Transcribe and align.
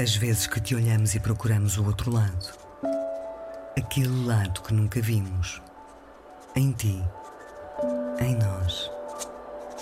As 0.00 0.14
vezes 0.14 0.46
que 0.46 0.60
te 0.60 0.76
olhamos 0.76 1.16
e 1.16 1.18
procuramos 1.18 1.76
o 1.76 1.84
outro 1.84 2.12
lado. 2.12 2.54
Aquele 3.76 4.26
lado 4.26 4.62
que 4.62 4.72
nunca 4.72 5.00
vimos. 5.00 5.60
Em 6.54 6.70
ti. 6.70 7.02
Em 8.20 8.36
nós. 8.36 8.88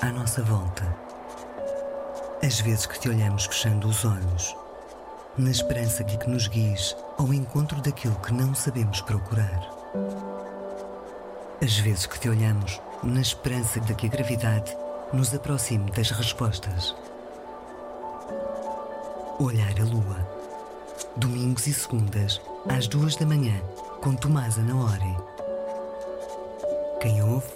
À 0.01 0.07
nossa 0.07 0.43
volta. 0.43 0.85
As 2.43 2.59
vezes 2.61 2.87
que 2.87 2.99
te 2.99 3.11
olhamos 3.11 3.45
fechando 3.45 3.87
os 3.87 4.07
olhos. 4.07 4.57
Na 5.37 5.51
esperança 5.51 6.03
de 6.03 6.17
que 6.17 6.31
nos 6.31 6.49
guies 6.49 6.97
ao 7.19 7.35
encontro 7.35 7.83
daquilo 7.83 8.19
que 8.21 8.33
não 8.33 8.55
sabemos 8.55 9.03
procurar. 9.03 9.69
As 11.63 11.77
vezes 11.77 12.07
que 12.07 12.19
te 12.19 12.31
olhamos 12.31 12.81
na 13.03 13.21
esperança 13.21 13.81
de 13.81 13.95
que 13.95 14.07
a 14.07 14.11
gravidade 14.11 14.75
nos 15.13 15.35
aproxime 15.35 15.91
das 15.91 16.11
respostas. 16.11 16.95
Olhar 19.39 19.79
a 19.79 19.85
Lua. 19.85 20.27
Domingos 21.15 21.67
e 21.67 21.75
segundas, 21.75 22.41
às 22.67 22.89
duas 22.89 23.17
da 23.17 23.27
manhã, 23.27 23.61
com 24.03 24.15
Tomás 24.15 24.59
Anaori. 24.59 25.15
Quem 27.03 27.23
ouve, 27.23 27.47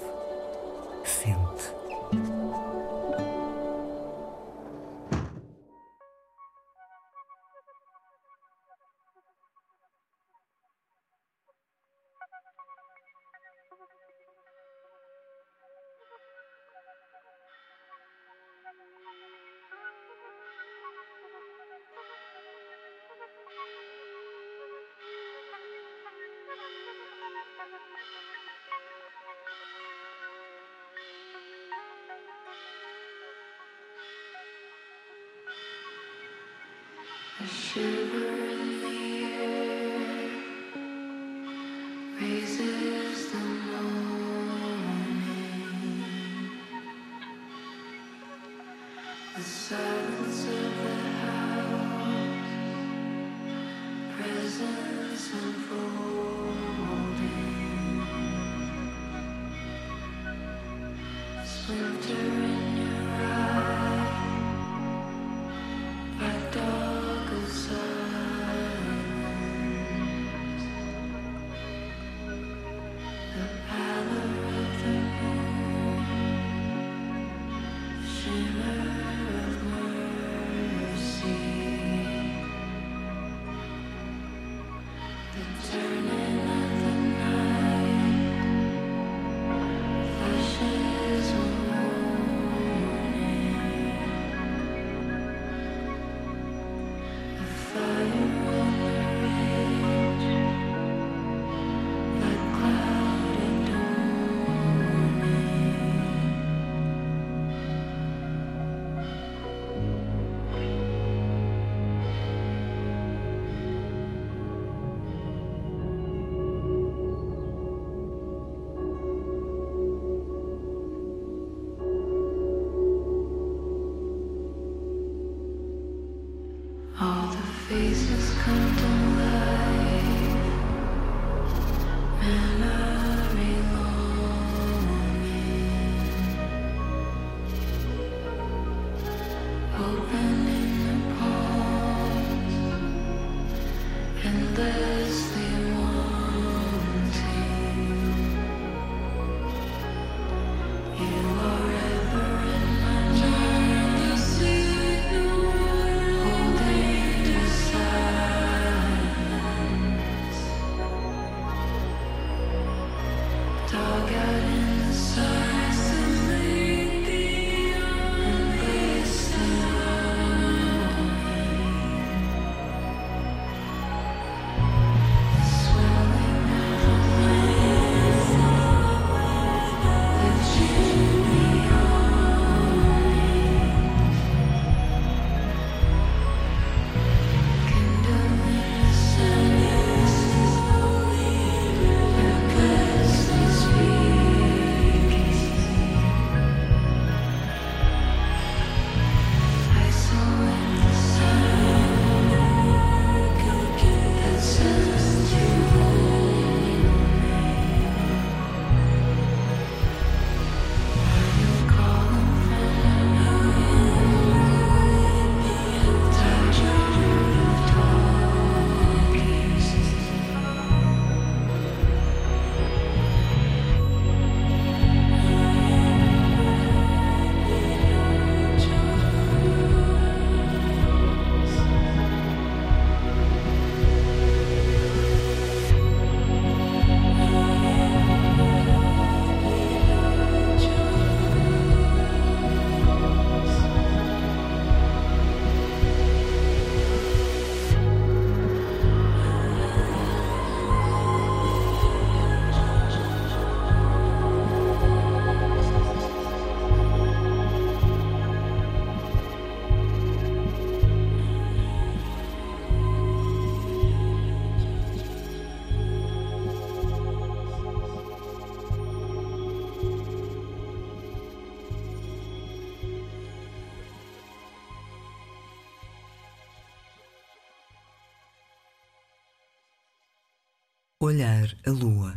a 281.71 281.73
lua. 281.73 282.17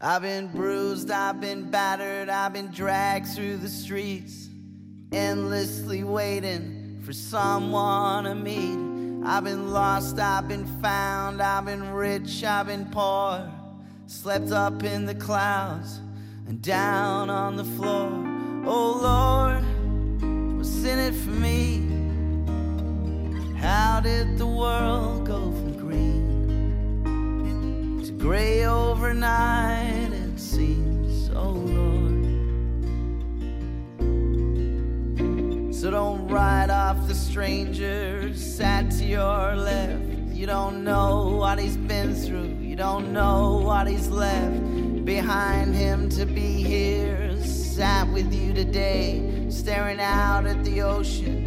I've 0.00 0.22
been 0.22 0.48
bruised, 0.48 1.10
I've 1.10 1.40
been 1.40 1.70
battered, 1.70 2.30
I've 2.30 2.54
been 2.54 2.70
dragged 2.70 3.28
through 3.28 3.58
the 3.58 3.68
streets, 3.68 4.48
endlessly 5.12 6.04
waiting 6.04 7.02
for 7.04 7.12
someone 7.12 8.24
to 8.24 8.34
meet. 8.34 9.26
I've 9.26 9.44
been 9.44 9.72
lost, 9.72 10.18
I've 10.18 10.48
been 10.48 10.66
found, 10.80 11.42
I've 11.42 11.66
been 11.66 11.92
rich, 11.92 12.44
I've 12.44 12.68
been 12.68 12.86
poor, 12.86 13.50
slept 14.06 14.50
up 14.52 14.82
in 14.82 15.04
the 15.04 15.14
clouds 15.14 16.00
and 16.46 16.62
down 16.62 17.28
on 17.28 17.56
the 17.56 17.64
floor. 17.64 18.10
Oh 18.64 18.92
Lord, 19.02 20.56
what's 20.56 20.82
in 20.82 20.98
it 20.98 21.14
for 21.14 21.30
me? 21.30 21.82
How 23.58 24.00
did 24.00 24.38
the 24.38 24.46
world 24.46 25.26
go 25.26 25.50
from 25.52 25.75
gray 28.18 28.66
overnight? 28.66 30.12
It 30.12 30.38
seems, 30.38 31.30
oh 31.30 31.50
Lord. 31.50 32.24
So 35.74 35.90
don't 35.90 36.26
write 36.28 36.70
off 36.70 37.06
the 37.06 37.14
stranger 37.14 38.34
sat 38.34 38.90
to 38.92 39.04
your 39.04 39.56
left. 39.56 40.02
You 40.32 40.46
don't 40.46 40.84
know 40.84 41.36
what 41.38 41.58
he's 41.58 41.76
been 41.76 42.14
through, 42.14 42.56
you 42.60 42.76
don't 42.76 43.12
know 43.12 43.60
what 43.64 43.86
he's 43.86 44.08
left 44.08 45.04
behind 45.04 45.74
him 45.74 46.08
to 46.10 46.26
be 46.26 46.62
here. 46.62 47.36
Sat 47.42 48.08
with 48.08 48.32
you 48.32 48.52
today, 48.52 49.46
staring 49.50 50.00
out 50.00 50.46
at 50.46 50.64
the 50.64 50.82
ocean 50.82 51.46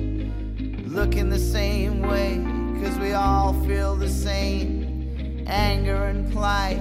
looking 0.89 1.29
the 1.29 1.39
same 1.39 2.01
way, 2.01 2.43
cause 2.81 2.97
we 2.97 3.13
all 3.13 3.53
feel 3.65 3.95
the 3.95 4.09
same 4.09 4.78
anger 5.49 6.05
and 6.05 6.31
plight 6.31 6.79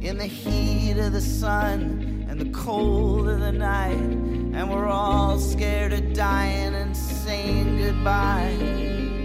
in 0.00 0.16
the 0.16 0.26
heat 0.26 0.98
of 0.98 1.12
the 1.12 1.20
sun 1.20 2.26
and 2.28 2.40
the 2.40 2.50
cold 2.50 3.28
of 3.28 3.40
the 3.40 3.52
night. 3.52 3.92
And 3.92 4.70
we're 4.70 4.88
all 4.88 5.38
scared 5.38 5.92
of 5.92 6.14
dying 6.14 6.74
and 6.74 6.96
saying 6.96 7.78
goodbye 7.78 8.56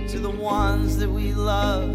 to 0.09 0.19
the 0.19 0.29
ones 0.29 0.97
that 0.97 1.09
we 1.09 1.33
love, 1.33 1.89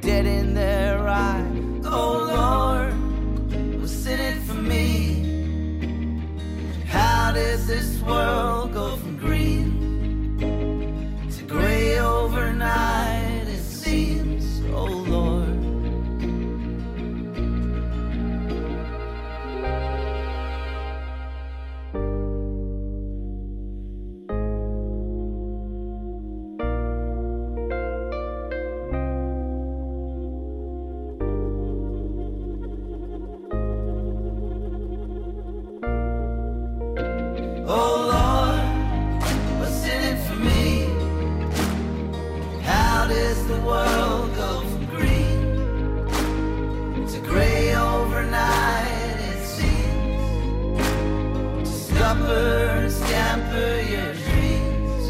dead 0.00 0.26
in 0.26 0.54
their 0.54 1.06
eyes. 1.06 1.84
Oh 1.84 2.24
Lord, 2.34 3.80
what's 3.80 4.06
in 4.06 4.18
it 4.18 4.42
for 4.44 4.54
me? 4.54 5.24
How 6.86 7.32
does 7.32 7.66
this 7.66 8.00
world 8.00 8.72
go 8.72 8.96
from 8.96 9.18
green? 9.18 9.88
to 10.38 11.44
gray 11.44 11.98
overnight, 11.98 13.07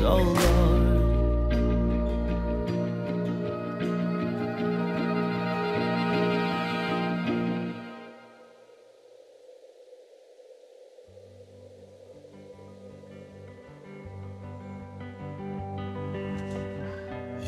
oh 0.09 0.23
Lord. 0.23 0.39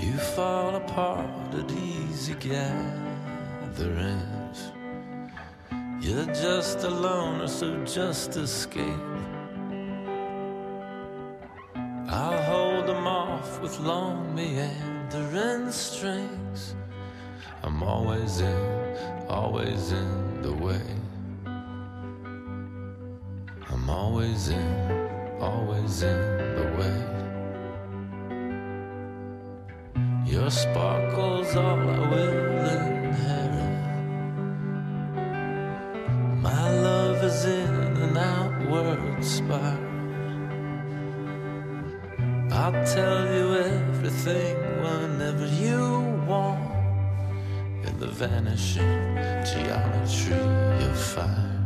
You 0.02 0.16
fall 0.18 0.76
apart 0.76 1.54
at 1.54 1.70
easy 1.72 2.34
gatherings. 2.34 3.90
You're 6.00 6.26
just 6.26 6.84
a 6.84 6.90
loner, 6.90 7.48
so 7.48 7.84
just 7.84 8.36
escape. 8.36 9.39
With 13.60 13.78
long 13.80 14.34
meandering 14.34 15.70
strings. 15.70 16.74
I'm 17.62 17.82
always 17.82 18.40
in, 18.40 18.96
always 19.28 19.92
in 19.92 20.40
the 20.42 20.52
way. 20.52 20.80
I'm 23.68 23.90
always 23.90 24.48
in, 24.48 25.38
always 25.40 26.02
in 26.02 26.38
the 26.56 26.66
way. 26.78 27.20
Your 30.24 30.50
sparkle's 30.50 31.54
all 31.54 31.78
I 31.78 31.98
will 32.08 32.66
inherit. 32.78 33.76
My 36.40 36.70
love 36.70 37.22
is 37.24 37.44
in 37.44 37.74
an 37.74 38.16
outward 38.16 39.22
spiral. 39.22 39.79
I'll 42.62 42.84
tell 42.84 43.24
you 43.32 43.54
everything 43.54 44.54
whenever 44.82 45.46
you 45.46 46.00
want. 46.28 46.60
In 47.86 47.98
the 47.98 48.06
vanishing 48.06 49.16
geometry 49.50 50.36
of 50.86 51.00
fire. 51.00 51.56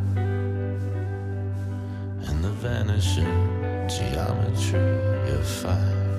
In 2.28 2.42
the 2.42 2.54
vanishing 2.62 3.40
geometry 3.88 5.33
of 5.35 5.45
fire. 5.45 6.12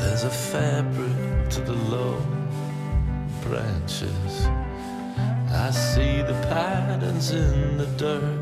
There's 0.00 0.24
a 0.24 0.34
fabric 0.52 1.48
to 1.48 1.60
the 1.62 1.78
low 1.94 2.20
branches. 3.42 4.48
I 5.50 5.70
see 5.70 6.20
the 6.20 6.38
patterns 6.50 7.30
in 7.30 7.78
the 7.78 7.86
dirt. 7.96 8.41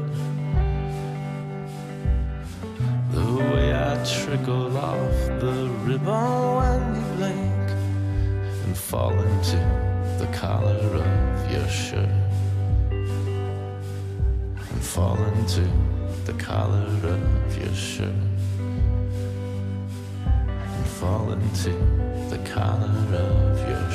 Trickle 4.31 4.77
off 4.77 5.27
the 5.41 5.69
ribbon 5.83 6.55
when 6.57 6.95
you 6.95 7.03
blink 7.17 7.71
and 8.65 8.77
fall 8.77 9.11
into 9.11 9.57
the 10.21 10.29
collar 10.33 10.71
of 10.71 11.51
your 11.51 11.69
shirt. 11.69 12.09
And 14.71 14.83
fall 14.95 15.19
into 15.35 15.69
the 16.27 16.35
collar 16.35 16.87
of 17.09 17.59
your 17.59 17.75
shirt 17.75 18.15
and 20.29 20.87
fall 20.87 21.33
into 21.33 21.73
the 22.31 22.39
collar 22.55 22.95
of 23.13 23.69
your 23.69 23.90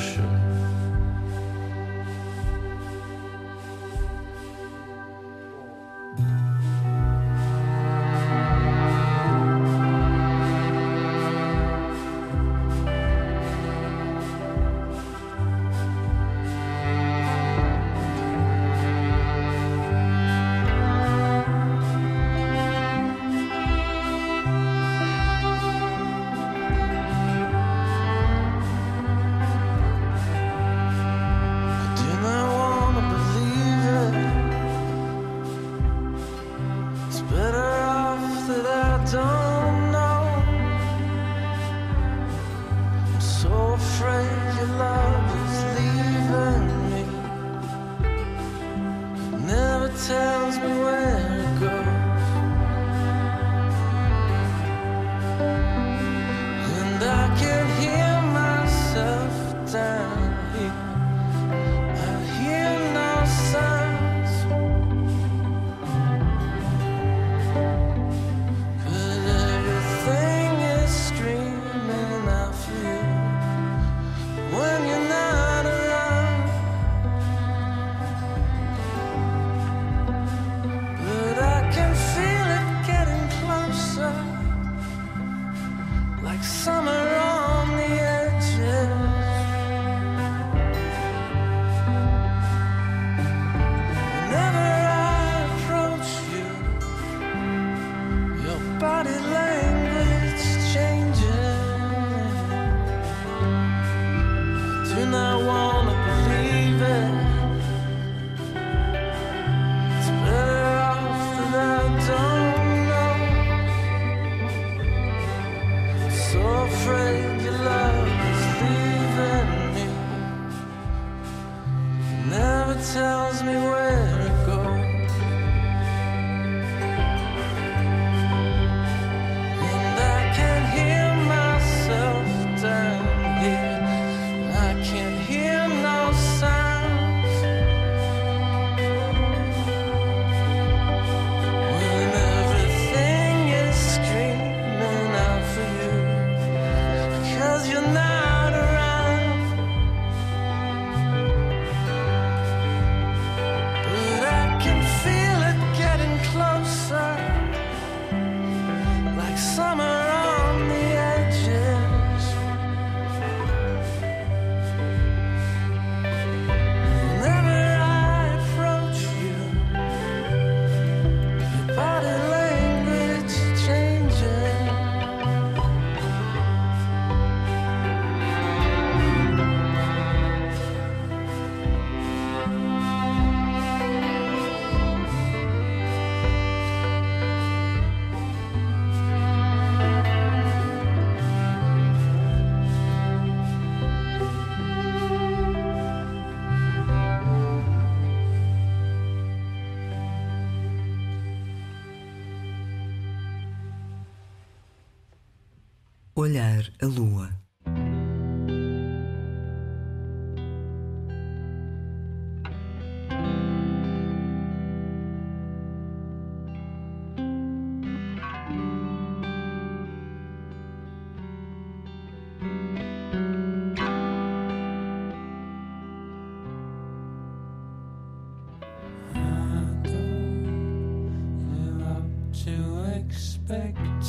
Olhar 206.26 206.72
a 206.82 206.86
lua. 206.86 207.36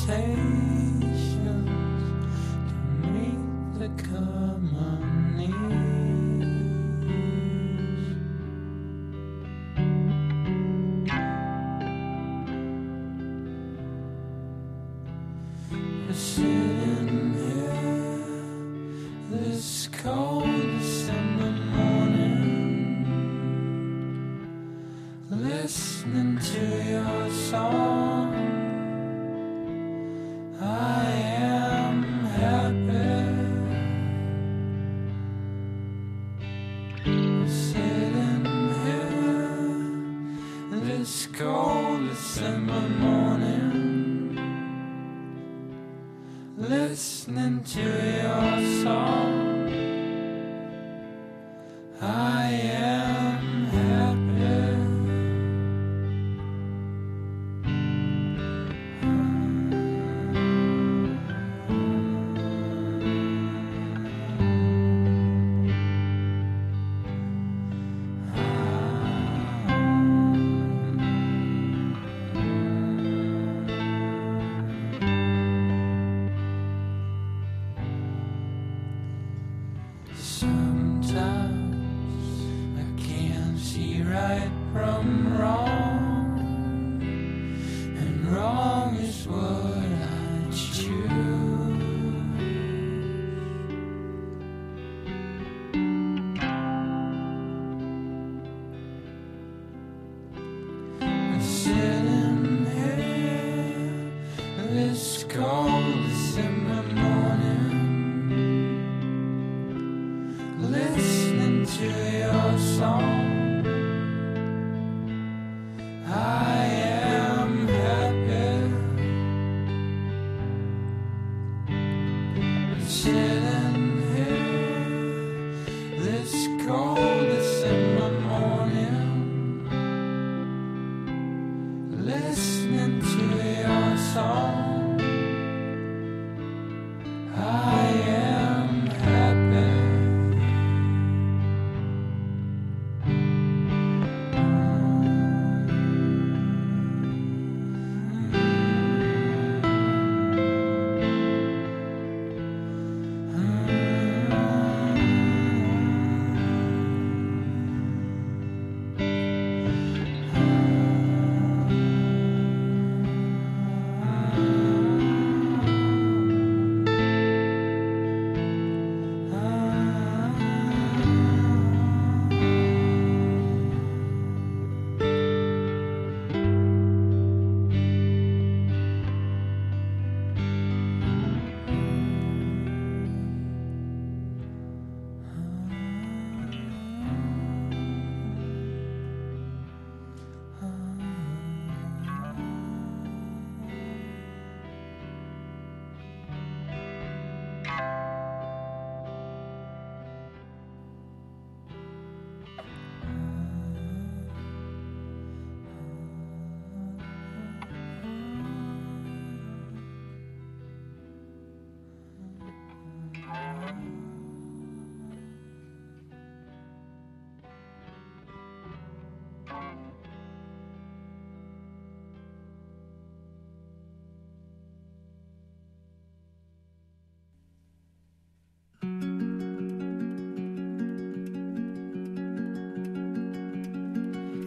live 0.08 0.67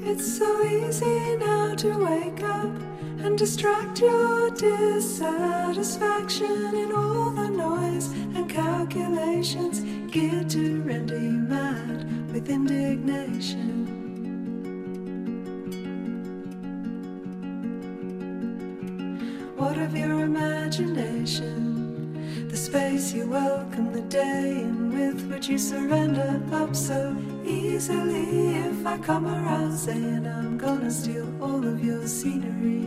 It's 0.04 0.40
so 0.40 0.66
easy 0.66 1.38
now 1.38 1.76
to 1.76 1.96
wake 2.04 2.42
up 2.44 2.72
and 3.24 3.38
distract 3.38 4.02
your 4.02 4.50
dissatisfaction 4.50 6.76
in 6.76 6.92
all 6.92 7.30
the 7.30 7.50
noise 7.50 8.08
and 8.36 8.50
calculations 8.50 9.82
geared 10.12 10.50
to 10.50 10.82
render 10.82 11.20
you 11.20 11.34
mad 11.34 12.32
with 12.34 12.50
indignation. 12.50 13.86
What 19.56 19.78
of 19.78 19.96
your 19.96 20.22
imagination? 20.22 22.48
The 22.50 22.58
space 22.58 23.14
you 23.14 23.30
welcome, 23.30 23.94
the 23.94 24.02
day 24.02 24.62
in 24.62 24.98
with 24.98 25.32
which 25.32 25.48
you 25.48 25.60
surrender 25.60 26.42
up 26.52 26.76
so 26.76 27.16
easily. 27.82 28.58
If 28.58 28.86
I 28.86 28.98
come 29.00 29.26
around 29.26 29.76
saying 29.76 30.28
I'm 30.28 30.56
gonna 30.58 30.92
steal 30.92 31.28
all 31.42 31.66
of 31.66 31.84
your 31.84 32.06
scenery. 32.06 32.86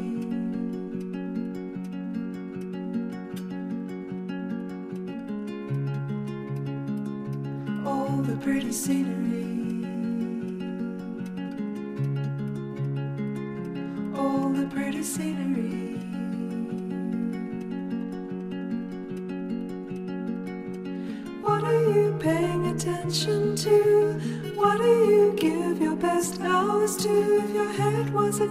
All 7.85 8.22
the 8.22 8.37
pretty 8.37 8.72
scenery. 8.72 9.43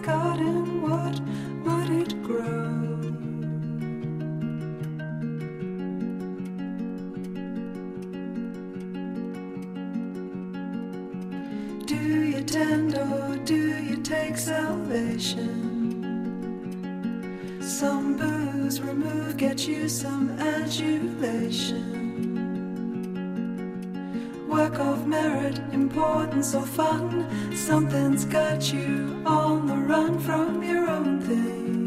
Garden, 0.03 0.81
what 0.81 1.19
would 1.63 1.89
it 1.89 2.21
grow? 2.23 2.73
Do 11.85 11.95
you 11.95 12.43
tend 12.43 12.97
or 12.97 13.37
do 13.45 13.55
you 13.55 13.97
take 14.03 14.37
salvation? 14.37 15.49
Some 17.61 18.17
booze 18.17 18.81
remove, 18.81 19.37
get 19.37 19.65
you 19.67 19.87
some 19.87 20.31
adulation. 20.37 22.01
Work 24.49 24.79
of 24.79 25.07
merit, 25.07 25.59
importance 25.71 26.53
or 26.53 26.65
fun, 26.65 27.25
something's 27.55 28.25
got 28.25 28.73
you 28.73 29.12
run 29.87 30.19
from 30.19 30.63
your 30.63 30.89
own 30.89 31.21
thing. 31.21 31.83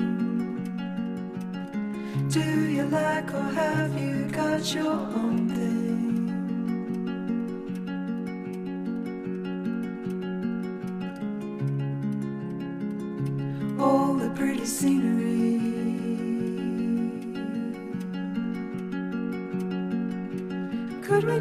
Do 2.29 2.41
you 2.71 2.85
like 2.85 3.33
or 3.33 3.43
have 3.43 3.99
you 3.99 4.29
got 4.31 4.75
your 4.75 4.93
own 4.93 5.46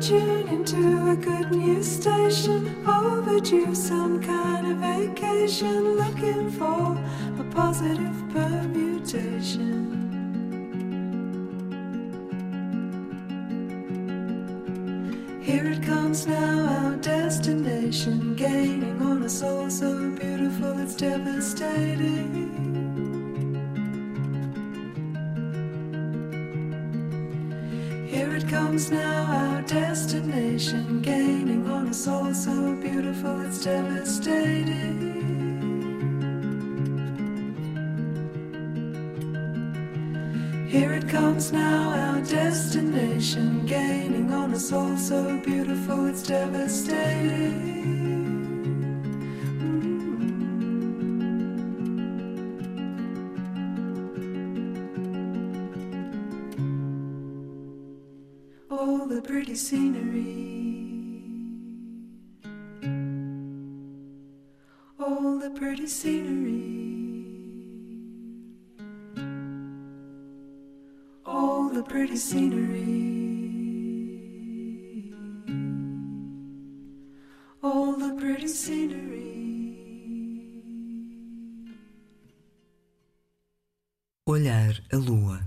tune 0.06 0.48
into 0.50 1.10
a 1.10 1.16
good 1.16 1.50
news 1.50 1.88
station? 1.88 2.86
Overdue 2.86 3.74
some 3.74 4.22
kind 4.22 4.68
of 4.68 4.78
vacation, 4.78 5.96
looking 5.96 6.52
for 6.52 6.96
a 7.40 7.44
positive 7.52 8.16
permutation. 8.30 9.74
Here 15.42 15.66
it 15.66 15.82
comes 15.82 16.28
now, 16.28 16.84
our 16.84 16.98
destination, 16.98 18.36
gaining 18.36 19.02
on 19.02 19.24
a 19.24 19.30
soul 19.30 19.72
so 19.72 20.12
beautiful 20.12 20.78
it's 20.78 20.94
devastating. 20.94 22.52
Here 28.08 28.36
it 28.36 28.48
comes 28.48 28.92
now, 28.92 29.55
destination, 29.76 31.02
gaining 31.02 31.70
on 31.70 31.88
a 31.90 31.94
soul 31.94 32.34
so 32.34 32.76
beautiful 32.78 33.42
it's 33.42 33.62
devastating. 33.62 35.02
Here 40.70 40.94
it 40.94 41.10
comes 41.10 41.52
now, 41.52 41.90
our 41.90 42.22
destination, 42.22 43.66
gaining 43.66 44.32
on 44.32 44.54
a 44.54 44.60
soul 44.60 44.96
so 44.96 45.42
beautiful 45.42 46.06
it's 46.06 46.24
devastating. 46.24 47.75
Scenery. 59.56 60.46
All 65.00 65.40
the 65.40 65.50
pretty 65.52 65.88
scenery. 65.88 66.76
All 71.26 71.70
the 71.70 71.84
pretty 71.84 72.18
scenery. 72.18 72.86
All 77.64 77.94
the 77.94 78.14
pretty 78.20 78.48
scenery. 78.48 79.16
Olhar 84.28 84.80
a 84.92 84.98
lua. 84.98 85.40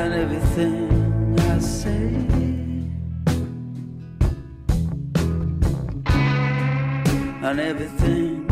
And 0.00 0.14
everything 0.14 1.38
I 1.40 1.58
say. 1.58 2.06
And 7.42 7.60
everything 7.60 8.47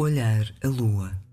Olhar 0.00 0.50
a 0.64 0.68
lua. 0.68 1.29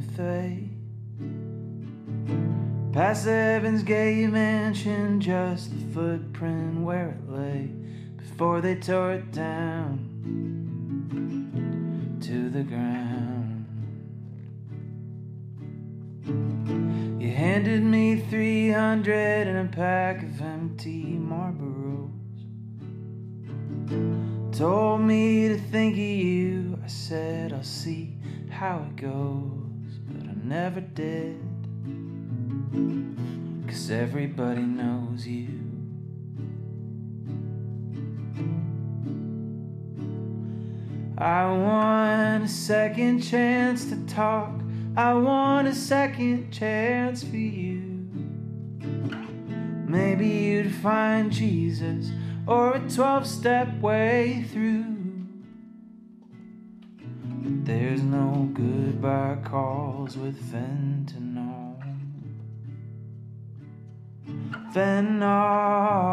Santa 0.00 0.68
Past 2.92 3.26
Evans 3.26 3.82
Gate 3.82 4.28
Mansion, 4.30 5.20
just 5.20 5.70
the 5.70 5.84
footprint 5.92 6.80
where 6.80 7.10
it 7.10 7.28
lay 7.30 7.70
before 8.16 8.60
they 8.60 8.74
tore 8.76 9.12
it 9.12 9.30
down 9.32 10.06
to 12.20 12.50
the 12.50 12.62
ground. 12.62 13.66
You 17.20 17.30
handed 17.30 17.82
me 17.82 18.20
300 18.28 19.46
and 19.46 19.68
a 19.68 19.70
pack 19.76 20.22
of 20.22 20.40
empty 20.40 21.18
Marlboros. 21.18 22.10
Told 24.56 25.02
me 25.02 25.48
to 25.48 25.58
think 25.58 25.94
of 25.94 25.98
you. 25.98 26.78
I 26.82 26.86
said 26.88 27.52
I'll 27.52 27.62
see 27.62 28.16
how 28.50 28.84
it 28.88 28.96
goes, 28.96 29.49
never 30.50 30.80
did. 30.80 31.38
Cause 33.68 33.88
everybody 33.88 34.62
knows 34.62 35.24
you. 35.24 35.46
I 41.16 41.46
want 41.52 42.44
a 42.44 42.48
second 42.48 43.20
chance 43.20 43.84
to 43.90 43.96
talk. 44.06 44.50
I 44.96 45.14
want 45.14 45.68
a 45.68 45.74
second 45.74 46.50
chance 46.50 47.22
for 47.22 47.36
you. 47.36 48.08
Maybe 49.86 50.26
you'd 50.26 50.74
find 50.74 51.30
Jesus 51.30 52.10
or 52.48 52.74
a 52.74 52.80
12 52.90 53.24
step 53.24 53.80
way 53.80 54.44
through. 54.52 54.89
There's 57.70 58.02
no 58.02 58.50
goodbye 58.52 59.38
calls 59.44 60.16
with 60.16 60.36
fentanyl. 60.50 61.78
Fentanyl. 64.74 66.04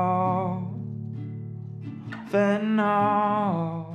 Fentanyl. 2.30 3.87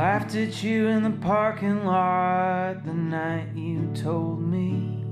Laughed 0.00 0.34
at 0.34 0.62
you 0.62 0.86
in 0.86 1.02
the 1.02 1.10
parking 1.10 1.84
lot 1.84 2.86
the 2.86 2.94
night 2.94 3.54
you 3.54 3.86
told 3.94 4.40
me. 4.40 5.04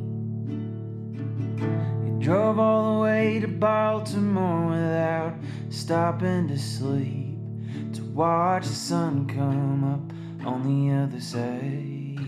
You 2.06 2.18
drove 2.18 2.58
all 2.58 2.94
the 2.94 3.00
way 3.02 3.38
to 3.38 3.48
Baltimore 3.48 4.70
without 4.70 5.34
stopping 5.68 6.48
to 6.48 6.58
sleep 6.58 7.36
to 7.92 8.02
watch 8.14 8.66
the 8.66 8.74
sun 8.74 9.26
come 9.26 9.84
up 9.84 10.46
on 10.46 10.62
the 10.64 10.94
other 10.94 11.20
side. 11.20 12.18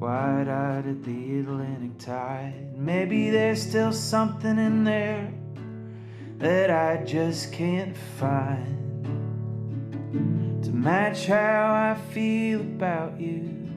Wide 0.00 0.48
eyed 0.48 0.86
at 0.86 1.04
the 1.04 1.40
Atlantic 1.40 1.98
tide. 1.98 2.78
Maybe 2.78 3.28
there's 3.28 3.60
still 3.60 3.92
something 3.92 4.58
in 4.58 4.84
there 4.84 5.37
that 6.38 6.70
I 6.70 7.04
just 7.04 7.52
can't 7.52 7.96
find 8.18 9.04
to 10.62 10.70
match 10.70 11.26
how 11.26 11.94
I 11.96 11.96
feel 12.12 12.60
about 12.60 13.20
you, 13.20 13.68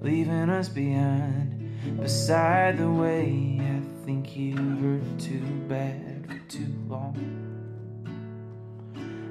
leaving 0.00 0.48
us 0.48 0.68
behind. 0.68 1.52
Beside 2.00 2.78
the 2.78 2.90
way 2.90 3.60
I 3.60 3.80
think 4.04 4.36
you 4.36 4.56
hurt 4.56 5.18
too 5.20 5.44
bad 5.68 6.26
for 6.26 6.38
too 6.48 6.72
long. 6.88 7.16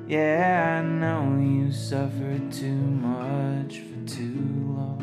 Yeah, 0.07 0.81
I 0.81 0.87
know 0.87 1.39
you 1.39 1.71
suffered 1.71 2.51
too 2.51 2.75
much 2.75 3.79
for 3.79 4.05
too 4.05 4.39
long. 4.77 5.01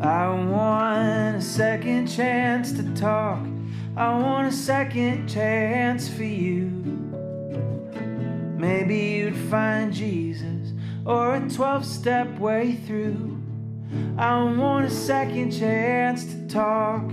I 0.00 0.28
want 0.28 1.17
a 1.38 1.40
second 1.40 2.08
chance 2.08 2.72
to 2.72 2.82
talk. 2.96 3.38
I 3.96 4.08
want 4.18 4.48
a 4.48 4.52
second 4.52 5.28
chance 5.28 6.08
for 6.08 6.24
you. 6.24 6.64
Maybe 8.58 8.96
you'd 8.96 9.36
find 9.48 9.92
Jesus 9.92 10.72
or 11.06 11.36
a 11.36 11.48
12 11.48 11.84
step 11.84 12.40
way 12.40 12.72
through. 12.74 13.40
I 14.16 14.42
want 14.42 14.86
a 14.86 14.90
second 14.90 15.52
chance 15.52 16.24
to 16.24 16.48
talk. 16.48 17.04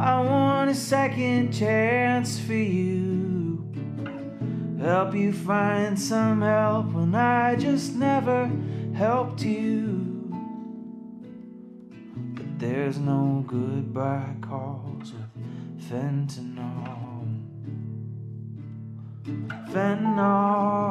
I 0.00 0.20
want 0.20 0.68
a 0.70 0.74
second 0.74 1.50
chance 1.52 2.38
for 2.38 2.52
you. 2.52 3.66
Help 4.78 5.14
you 5.14 5.32
find 5.32 5.98
some 5.98 6.42
help 6.42 6.92
when 6.92 7.14
I 7.14 7.56
just 7.56 7.94
never 7.94 8.50
helped 8.94 9.42
you. 9.42 9.95
There's 12.86 12.98
no 13.00 13.42
goodbye 13.48 14.36
calls 14.40 15.12
with 15.12 15.90
fentanyl. 15.90 17.42
Fentanyl. 19.72 20.86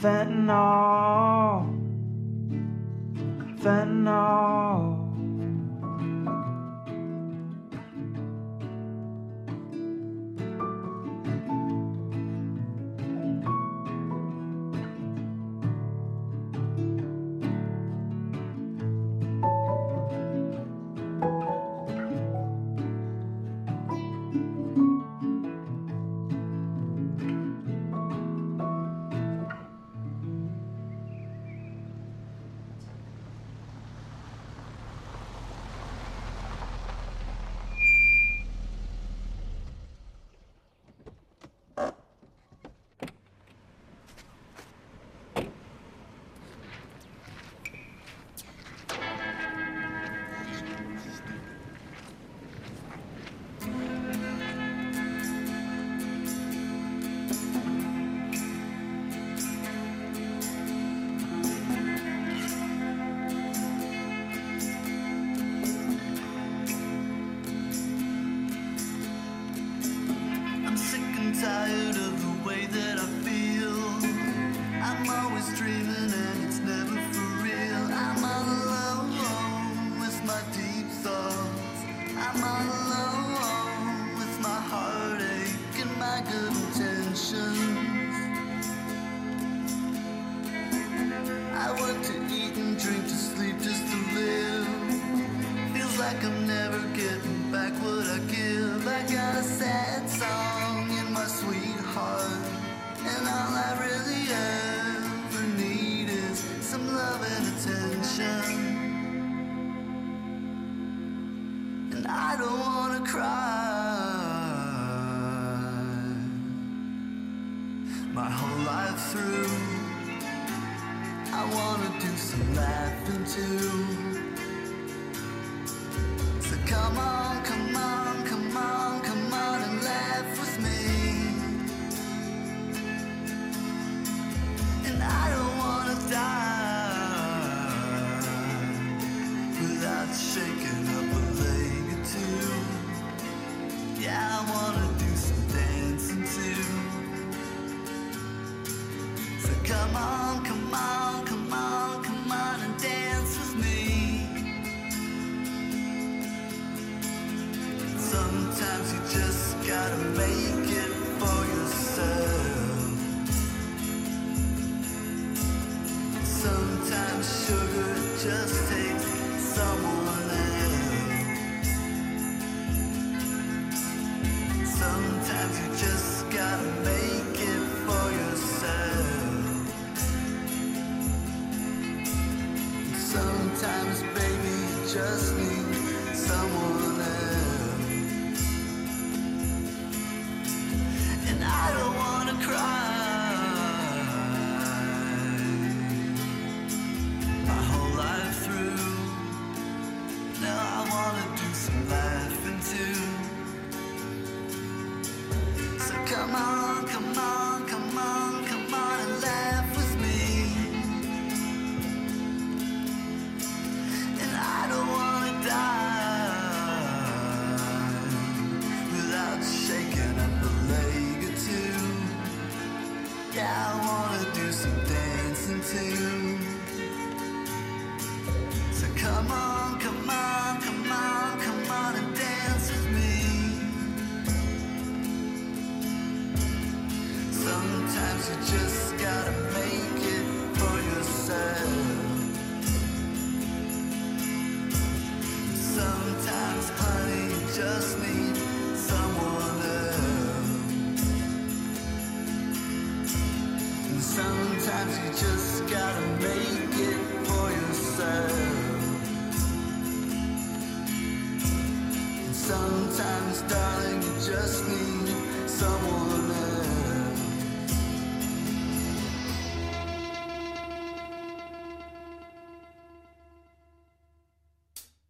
Fentanyl. 0.00 1.66
Fentanyl. 3.58 4.97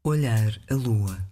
Olhar 0.08 0.58
a 0.70 0.74
lua. 0.74 1.27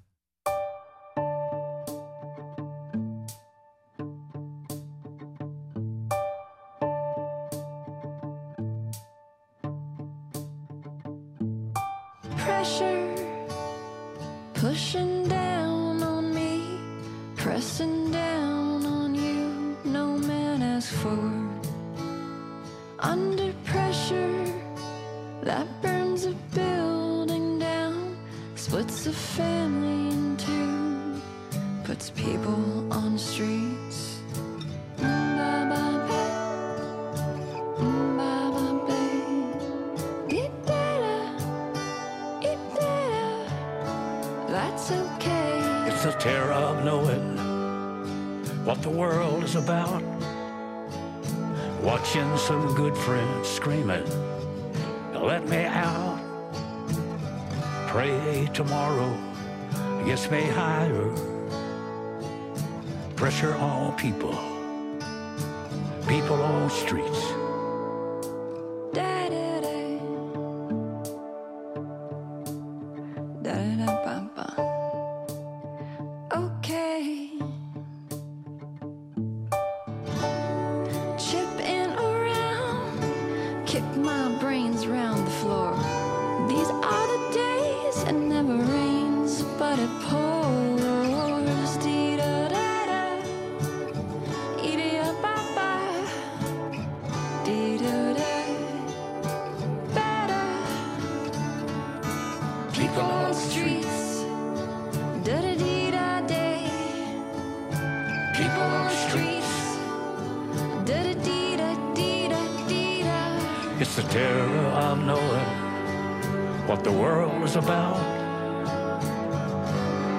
what 116.66 116.82
the 116.82 116.90
world 116.90 117.42
is 117.44 117.56
about. 117.56 117.96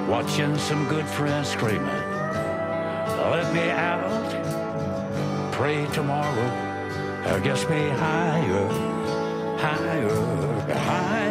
Watching 0.08 0.58
some 0.58 0.88
good 0.88 1.06
friends 1.06 1.50
screaming, 1.50 2.02
let 3.34 3.54
me 3.54 3.70
out. 3.70 4.32
Pray 5.52 5.86
tomorrow 5.88 6.50
gets 7.44 7.68
me 7.70 7.90
higher, 7.90 8.68
higher, 9.58 10.74
higher. 10.74 11.27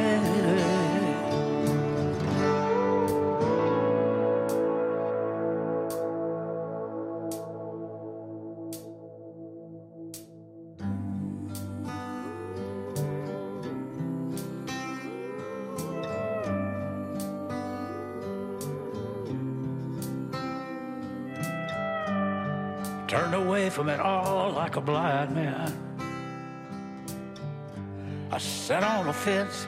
fits, 29.13 29.67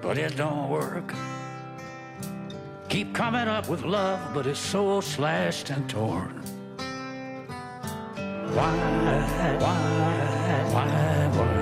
but 0.00 0.18
it 0.18 0.36
don't 0.36 0.68
work. 0.68 1.14
Keep 2.88 3.14
coming 3.14 3.48
up 3.48 3.68
with 3.68 3.82
love, 3.82 4.20
but 4.32 4.46
it's 4.46 4.58
so 4.58 5.00
slashed 5.00 5.70
and 5.70 5.88
torn. 5.90 6.42
Why, 8.54 8.76
why, 9.60 10.70
why, 10.72 11.30
why? 11.36 11.55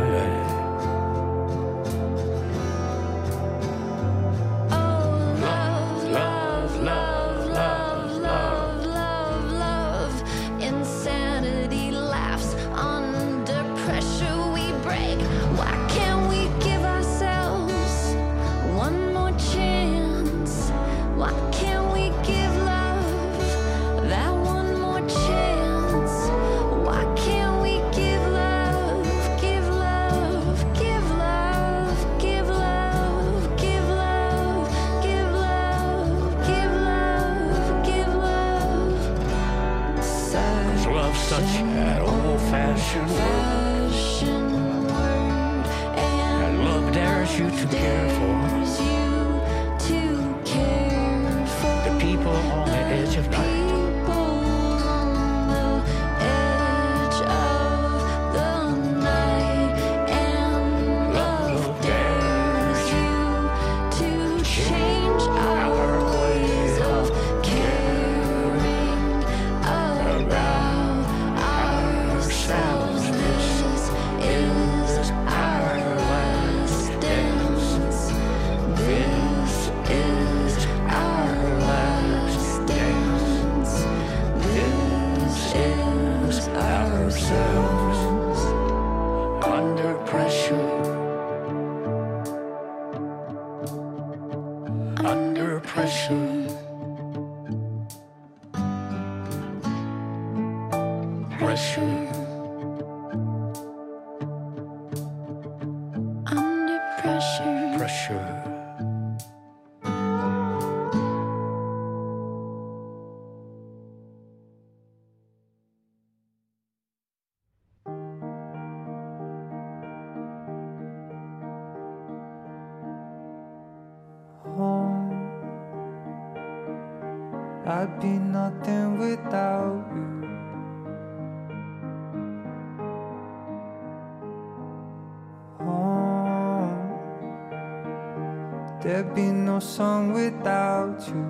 There'd 138.85 139.15
be 139.15 139.31
no 139.31 139.61
song 139.61 140.13
without 140.13 141.01
you, 141.09 141.25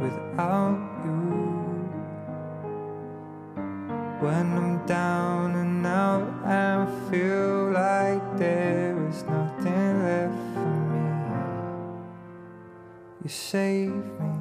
without 0.00 0.80
you. 1.04 1.22
When 4.18 4.46
I'm 4.58 4.84
down 4.84 5.54
and 5.54 5.86
out 5.86 6.26
and 6.44 6.88
feel 7.08 7.70
like 7.70 8.36
there 8.36 8.98
is 9.06 9.22
nothing 9.22 10.02
left 10.02 10.34
for 10.54 10.74
me, 10.90 11.06
you 13.22 13.28
save 13.28 13.94
me. 13.94 14.34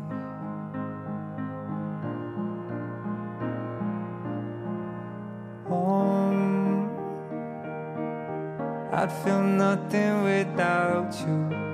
Home, 5.69 6.89
I'd 8.91 9.11
feel 9.23 9.43
nothing 9.43 10.23
without 10.23 11.13
you. 11.21 11.66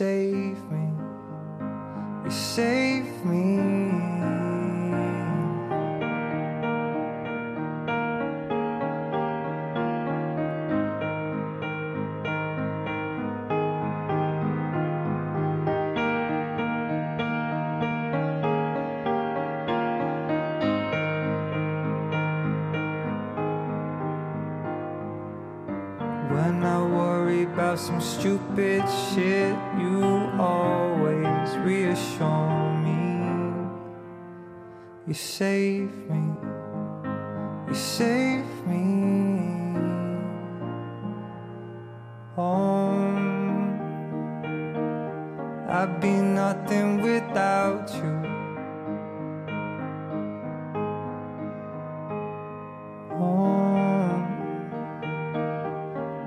say 0.00 0.49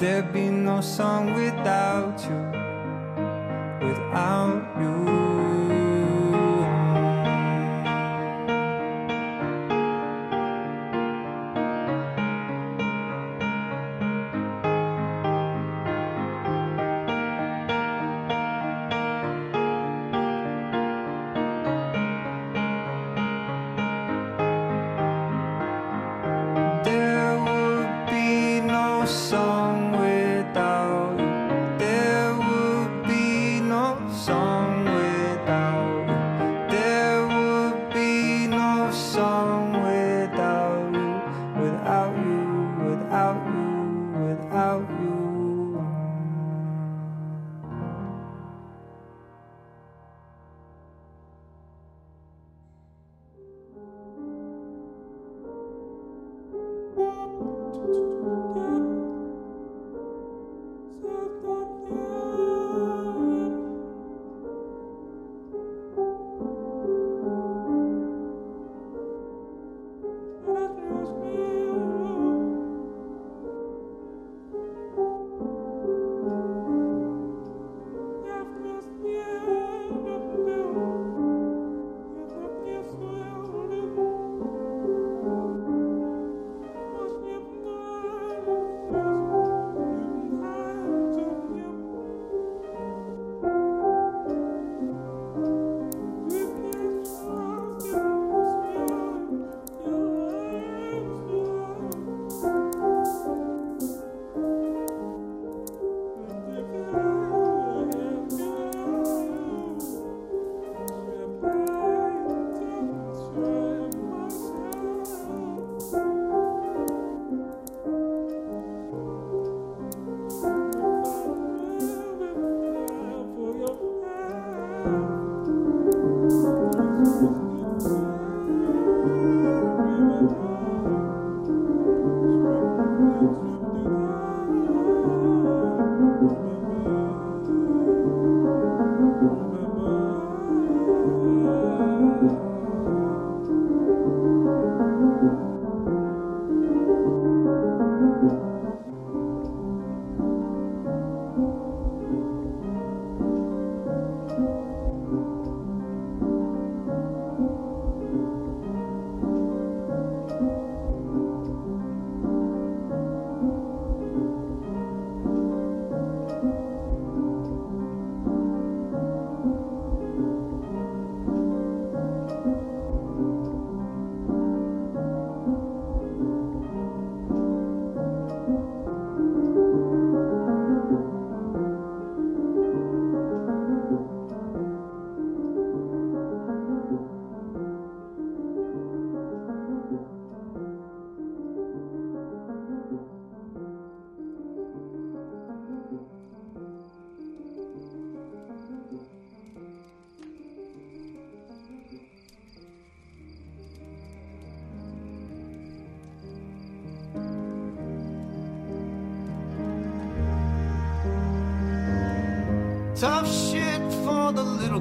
there'd 0.04 0.34
be 0.34 0.50
no 0.50 0.82
song 0.82 1.34
without 1.34 2.20
you, 2.28 2.40
without 3.88 4.66
you. 4.82 4.93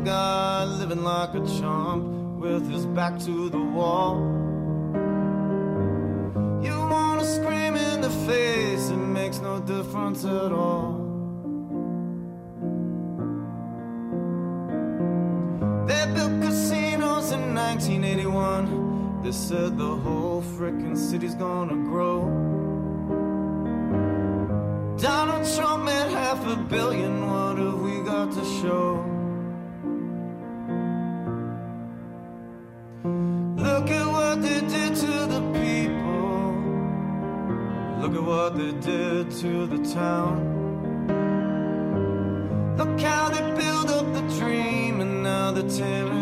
Guy 0.04 0.64
living 0.64 1.04
like 1.04 1.34
a 1.34 1.46
chump 1.58 2.04
with 2.40 2.68
his 2.68 2.86
back 2.86 3.18
to 3.20 3.48
the 3.48 3.58
wall. 3.58 4.16
You 6.62 6.76
wanna 6.94 7.24
scream 7.24 7.76
in 7.76 8.00
the 8.00 8.10
face, 8.26 8.88
it 8.90 8.96
makes 8.96 9.38
no 9.38 9.60
difference 9.60 10.24
at 10.24 10.50
all. 10.52 10.98
They 15.86 16.04
built 16.14 16.42
casinos 16.42 17.30
in 17.30 17.54
1981. 17.54 19.22
They 19.22 19.32
said 19.32 19.78
the 19.78 19.94
whole 20.04 20.42
frickin' 20.42 20.96
city's 20.96 21.36
gonna 21.36 21.76
grow. 21.90 22.22
Donald 24.98 25.46
Trump 25.56 25.84
made 25.84 26.10
half 26.10 26.44
a 26.46 26.56
billion. 26.56 27.26
What 27.28 27.58
have 27.58 27.80
we 27.80 28.00
got 28.02 28.32
to 28.32 28.44
show? 28.60 29.11
What 38.42 38.58
they 38.58 38.72
did 38.72 39.30
to 39.30 39.66
the 39.66 39.78
town. 39.94 40.34
Look 42.76 43.00
how 43.00 43.28
they 43.28 43.44
build 43.62 43.88
up 43.88 44.12
the 44.12 44.22
dream 44.40 45.00
and 45.00 45.22
now 45.22 45.52
they're 45.52 45.70
tearing 45.70 46.21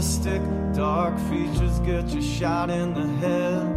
the 0.00 0.06
stick. 0.06 0.42
Dark 0.72 1.18
features 1.28 1.78
get 1.80 2.06
you 2.08 2.22
shot 2.22 2.70
in 2.70 2.94
the 2.94 3.06
head. 3.18 3.69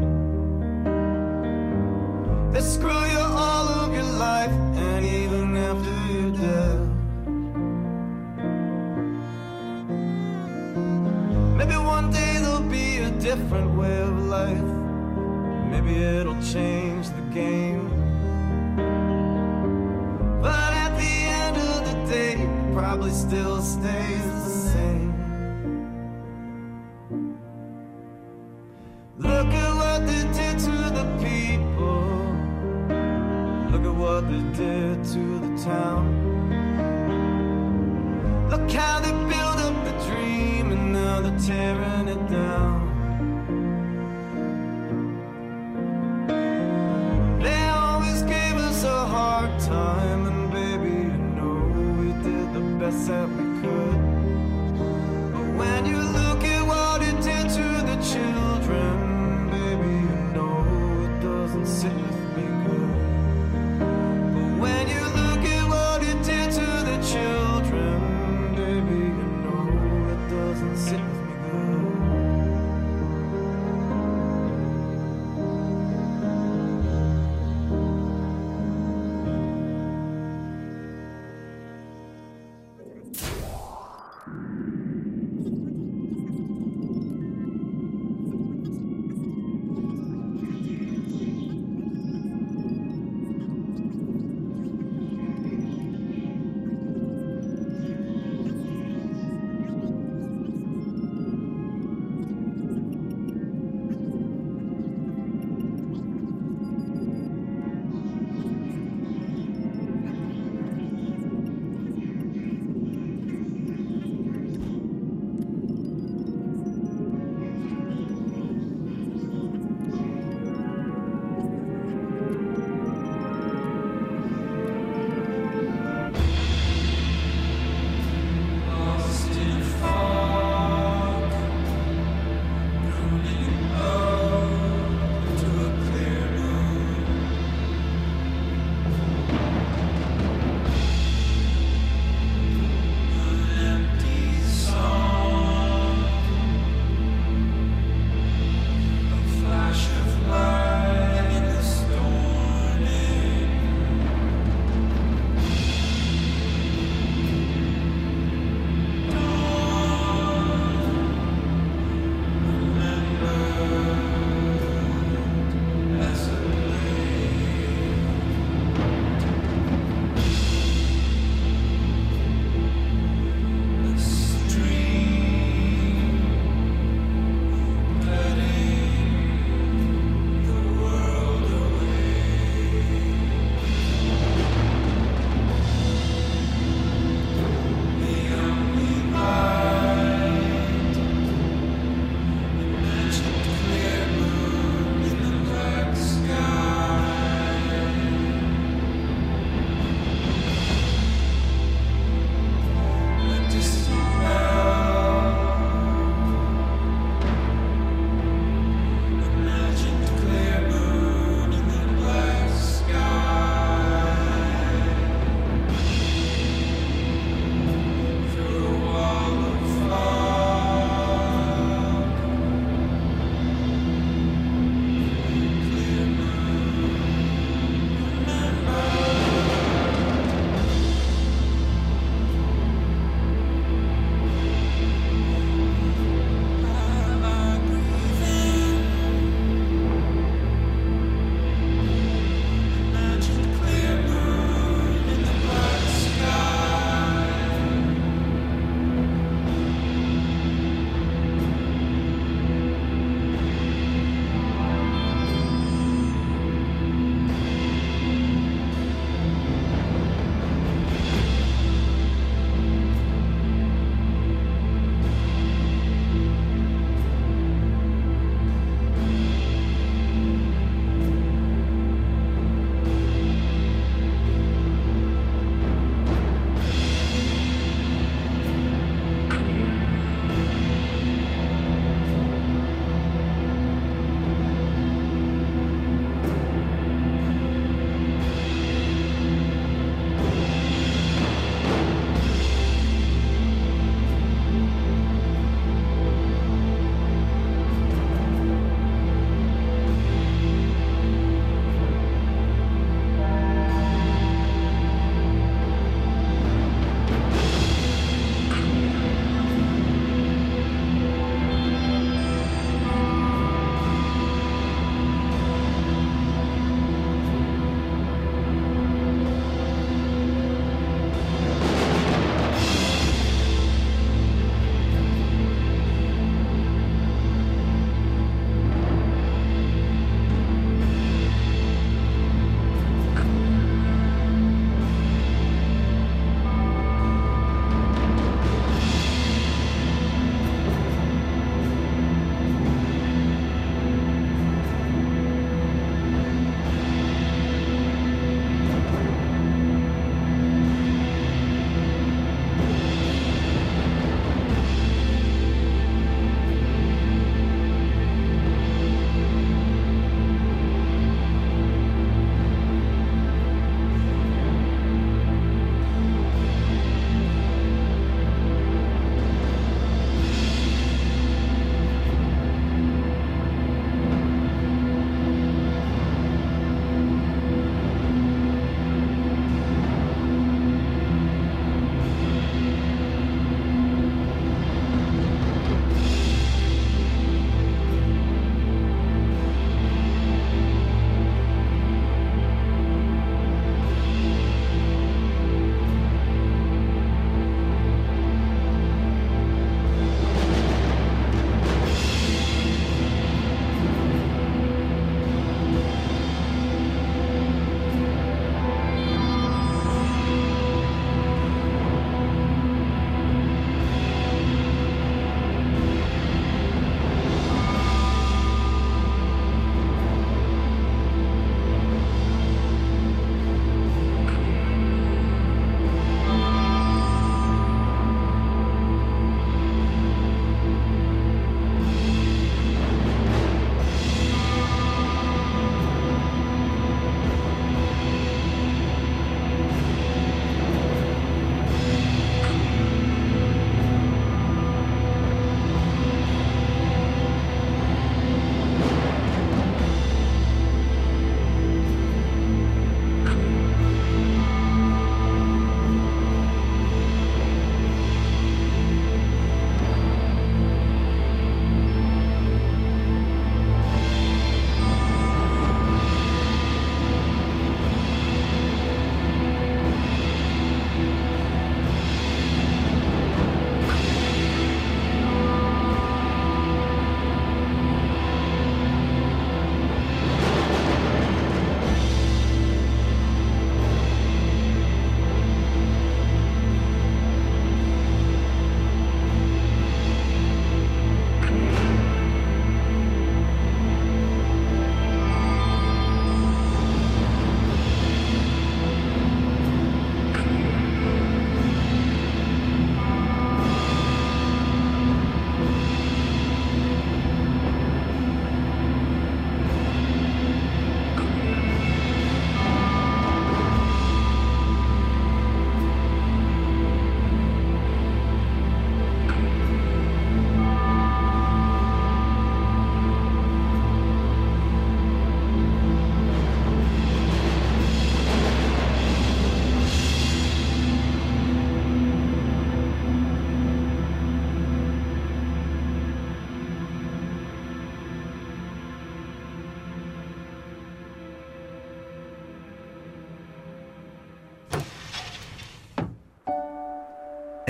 they 34.30 34.57
did 34.57 35.03
to 35.03 35.39
the 35.39 35.63
town. 35.63 36.42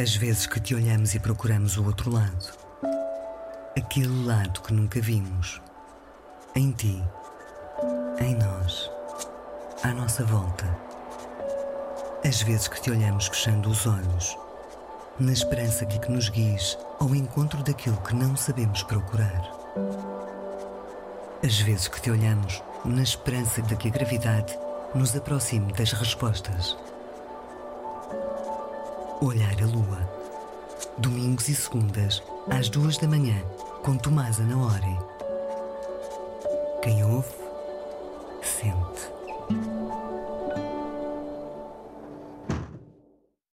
As 0.03 0.17
vezes 0.17 0.45
que 0.45 0.59
te 0.59 0.75
olhamos 0.75 1.15
e 1.15 1.19
procuramos 1.19 1.77
o 1.77 1.85
outro 1.85 2.11
lado. 2.11 2.51
Aquele 3.77 4.25
lado 4.25 4.59
que 4.59 4.73
nunca 4.73 4.99
vimos. 4.99 5.61
Em 6.53 6.73
ti. 6.73 7.01
Em 8.19 8.35
nós. 8.35 8.91
À 9.81 9.93
nossa 9.93 10.25
volta. 10.25 10.65
As 12.27 12.41
vezes 12.41 12.67
que 12.67 12.81
te 12.81 12.91
olhamos 12.91 13.27
fechando 13.27 13.69
os 13.69 13.87
olhos. 13.87 14.37
Na 15.21 15.31
esperança 15.31 15.85
de 15.85 15.97
que 15.97 16.11
nos 16.11 16.27
guies 16.27 16.77
ao 16.99 17.15
encontro 17.15 17.63
daquilo 17.63 17.95
que 18.01 18.13
não 18.13 18.35
sabemos 18.35 18.83
procurar. 18.83 19.49
As 21.41 21.61
vezes 21.61 21.87
que 21.87 22.01
te 22.01 22.11
olhamos 22.11 22.61
na 22.83 23.03
esperança 23.03 23.61
de 23.61 23.73
que 23.77 23.87
a 23.87 23.91
gravidade 23.91 24.53
nos 24.93 25.15
aproxime 25.15 25.71
das 25.71 25.93
respostas. 25.93 26.75
Olhar 29.23 29.55
a 29.63 29.65
lua. 29.65 30.09
Domingos 30.97 31.47
e 31.47 31.55
segundas, 31.55 32.21
às 32.49 32.67
duas 32.67 32.97
da 32.97 33.07
manhã, 33.07 33.41
com 33.81 33.95
Tomasa 33.95 34.43
na 34.43 34.57
hora. 34.57 34.85
Quem 36.81 37.01
ouve, 37.05 37.29
sente. 38.41 39.22